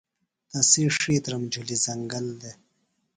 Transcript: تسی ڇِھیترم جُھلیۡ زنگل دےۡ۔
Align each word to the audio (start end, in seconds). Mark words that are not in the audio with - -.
تسی 0.49 0.83
ڇِھیترم 0.99 1.43
جُھلیۡ 1.51 1.81
زنگل 1.85 2.25
دےۡ۔ 2.41 2.57